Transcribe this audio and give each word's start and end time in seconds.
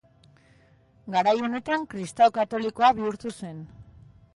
Garai 1.17 1.35
honetan 1.49 1.87
kristau 1.95 2.33
katolikoa 2.41 2.95
bihurtu 3.03 3.39
zen. 3.41 3.67